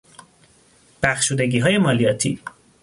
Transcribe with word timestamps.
بخشودگیهای 1.03 1.77
مالیاتی 1.77 2.39